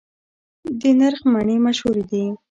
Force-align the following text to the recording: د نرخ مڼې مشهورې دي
د 0.79 0.81
نرخ 0.99 1.19
مڼې 1.33 1.57
مشهورې 1.65 2.03
دي 2.11 2.23